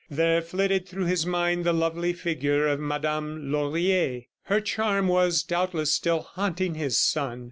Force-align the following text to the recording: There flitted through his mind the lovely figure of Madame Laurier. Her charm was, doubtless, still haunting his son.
There 0.09 0.41
flitted 0.41 0.87
through 0.87 1.05
his 1.05 1.27
mind 1.27 1.63
the 1.63 1.73
lovely 1.73 2.11
figure 2.11 2.65
of 2.67 2.79
Madame 2.79 3.51
Laurier. 3.51 4.23
Her 4.45 4.59
charm 4.59 5.07
was, 5.07 5.43
doubtless, 5.43 5.93
still 5.93 6.21
haunting 6.21 6.73
his 6.73 6.97
son. 6.97 7.39